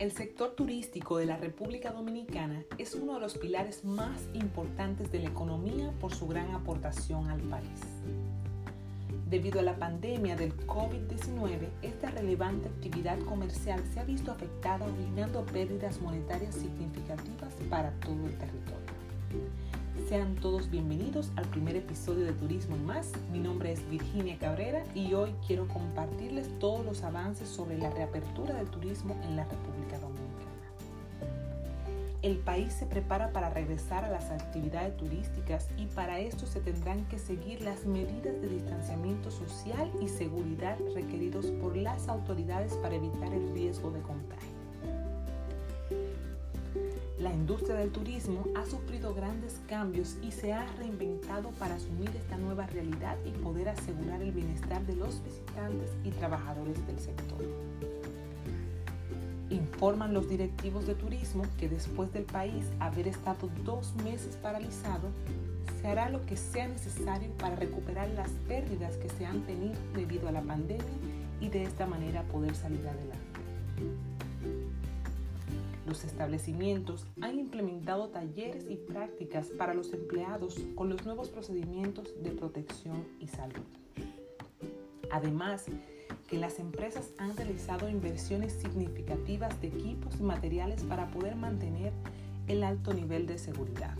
El 0.00 0.10
sector 0.10 0.56
turístico 0.56 1.18
de 1.18 1.26
la 1.26 1.36
República 1.36 1.92
Dominicana 1.92 2.64
es 2.78 2.96
uno 2.96 3.14
de 3.14 3.20
los 3.20 3.38
pilares 3.38 3.84
más 3.84 4.22
importantes 4.32 5.12
de 5.12 5.20
la 5.20 5.28
economía 5.28 5.92
por 6.00 6.12
su 6.12 6.26
gran 6.26 6.50
aportación 6.52 7.30
al 7.30 7.40
país. 7.42 7.80
Debido 9.30 9.60
a 9.60 9.62
la 9.62 9.76
pandemia 9.76 10.34
del 10.34 10.52
COVID-19, 10.66 11.68
esta 11.82 12.10
relevante 12.10 12.70
actividad 12.70 13.20
comercial 13.20 13.80
se 13.92 14.00
ha 14.00 14.04
visto 14.04 14.32
afectada 14.32 14.84
originando 14.84 15.46
pérdidas 15.46 16.00
monetarias 16.00 16.56
significativas 16.56 17.54
para 17.70 17.92
todo 18.00 18.26
el 18.26 18.36
territorio. 18.36 18.94
Sean 20.08 20.34
todos 20.34 20.70
bienvenidos 20.70 21.30
al 21.36 21.46
primer 21.46 21.76
episodio 21.76 22.26
de 22.26 22.32
Turismo 22.32 22.76
y 22.76 22.80
más. 22.80 23.12
Mi 23.32 23.38
nombre 23.38 23.72
es 23.72 23.88
Virginia 23.88 24.36
Cabrera 24.38 24.82
y 24.94 25.14
hoy 25.14 25.34
quiero 25.46 25.66
compartirles 25.66 26.46
todos 26.58 26.84
los 26.84 27.02
avances 27.04 27.48
sobre 27.48 27.78
la 27.78 27.88
reapertura 27.88 28.54
del 28.54 28.68
turismo 28.68 29.16
en 29.22 29.36
la 29.36 29.44
República 29.44 29.98
Dominicana. 29.98 30.50
El 32.20 32.36
país 32.38 32.74
se 32.74 32.84
prepara 32.84 33.32
para 33.32 33.48
regresar 33.48 34.04
a 34.04 34.10
las 34.10 34.30
actividades 34.30 34.94
turísticas 34.98 35.68
y 35.78 35.86
para 35.86 36.18
esto 36.18 36.44
se 36.44 36.60
tendrán 36.60 37.06
que 37.06 37.18
seguir 37.18 37.62
las 37.62 37.86
medidas 37.86 38.38
de 38.42 38.48
distanciamiento 38.48 39.30
social 39.30 39.90
y 40.02 40.08
seguridad 40.08 40.76
requeridos 40.94 41.46
por 41.62 41.76
las 41.76 42.08
autoridades 42.08 42.74
para 42.74 42.96
evitar 42.96 43.32
el 43.32 43.54
riesgo 43.54 43.90
de 43.90 44.02
contagio. 44.02 44.53
La 47.24 47.32
industria 47.32 47.76
del 47.76 47.90
turismo 47.90 48.44
ha 48.54 48.66
sufrido 48.66 49.14
grandes 49.14 49.58
cambios 49.66 50.18
y 50.20 50.30
se 50.30 50.52
ha 50.52 50.66
reinventado 50.76 51.52
para 51.52 51.76
asumir 51.76 52.10
esta 52.14 52.36
nueva 52.36 52.66
realidad 52.66 53.16
y 53.24 53.30
poder 53.30 53.70
asegurar 53.70 54.20
el 54.20 54.30
bienestar 54.30 54.84
de 54.84 54.94
los 54.94 55.24
visitantes 55.24 55.90
y 56.04 56.10
trabajadores 56.10 56.86
del 56.86 56.98
sector. 56.98 57.38
Informan 59.48 60.12
los 60.12 60.28
directivos 60.28 60.86
de 60.86 60.96
turismo 60.96 61.46
que 61.58 61.70
después 61.70 62.12
del 62.12 62.24
país 62.24 62.66
haber 62.78 63.08
estado 63.08 63.48
dos 63.64 63.94
meses 64.04 64.36
paralizado, 64.42 65.08
se 65.80 65.88
hará 65.88 66.10
lo 66.10 66.26
que 66.26 66.36
sea 66.36 66.68
necesario 66.68 67.30
para 67.38 67.56
recuperar 67.56 68.06
las 68.10 68.32
pérdidas 68.46 68.98
que 68.98 69.08
se 69.08 69.24
han 69.24 69.40
tenido 69.46 69.80
debido 69.94 70.28
a 70.28 70.32
la 70.32 70.42
pandemia 70.42 70.84
y 71.40 71.48
de 71.48 71.62
esta 71.62 71.86
manera 71.86 72.22
poder 72.24 72.54
salir 72.54 72.86
adelante. 72.86 74.13
Los 75.86 76.04
establecimientos 76.04 77.06
han 77.20 77.38
implementado 77.38 78.08
talleres 78.08 78.64
y 78.70 78.76
prácticas 78.76 79.48
para 79.48 79.74
los 79.74 79.92
empleados 79.92 80.58
con 80.74 80.88
los 80.88 81.04
nuevos 81.04 81.28
procedimientos 81.28 82.14
de 82.22 82.30
protección 82.30 83.06
y 83.20 83.28
salud. 83.28 83.64
Además, 85.10 85.66
que 86.28 86.38
las 86.38 86.58
empresas 86.58 87.10
han 87.18 87.36
realizado 87.36 87.88
inversiones 87.88 88.52
significativas 88.54 89.60
de 89.60 89.68
equipos 89.68 90.14
y 90.18 90.22
materiales 90.22 90.82
para 90.84 91.08
poder 91.08 91.36
mantener 91.36 91.92
el 92.48 92.64
alto 92.64 92.94
nivel 92.94 93.26
de 93.26 93.38
seguridad. 93.38 93.94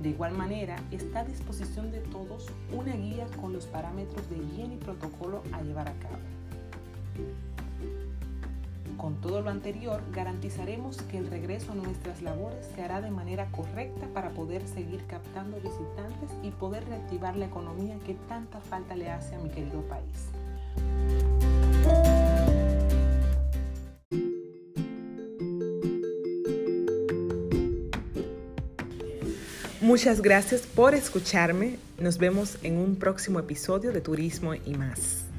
De 0.00 0.08
igual 0.08 0.32
manera, 0.32 0.76
está 0.90 1.20
a 1.20 1.24
disposición 1.24 1.90
de 1.90 2.00
todos 2.00 2.46
una 2.72 2.94
guía 2.94 3.26
con 3.40 3.52
los 3.52 3.66
parámetros 3.66 4.30
de 4.30 4.38
higiene 4.38 4.76
y 4.76 4.78
protocolo 4.78 5.42
a 5.52 5.60
llevar 5.62 5.88
a 5.88 5.98
cabo. 5.98 6.16
Con 9.00 9.18
todo 9.22 9.40
lo 9.40 9.48
anterior, 9.48 10.02
garantizaremos 10.12 11.00
que 11.10 11.16
el 11.16 11.28
regreso 11.28 11.72
a 11.72 11.74
nuestras 11.74 12.20
labores 12.20 12.66
se 12.74 12.82
hará 12.82 13.00
de 13.00 13.10
manera 13.10 13.50
correcta 13.50 14.06
para 14.12 14.28
poder 14.28 14.68
seguir 14.68 15.02
captando 15.06 15.56
visitantes 15.56 16.28
y 16.42 16.50
poder 16.50 16.84
reactivar 16.84 17.34
la 17.34 17.46
economía 17.46 17.96
que 18.04 18.12
tanta 18.28 18.60
falta 18.60 18.94
le 18.94 19.10
hace 19.10 19.36
a 19.36 19.38
mi 19.38 19.48
querido 19.48 19.80
país. 19.88 20.04
Muchas 29.80 30.20
gracias 30.20 30.60
por 30.66 30.94
escucharme. 30.94 31.78
Nos 31.98 32.18
vemos 32.18 32.58
en 32.62 32.76
un 32.76 32.96
próximo 32.96 33.38
episodio 33.38 33.92
de 33.92 34.02
Turismo 34.02 34.52
y 34.54 34.74
más. 34.74 35.29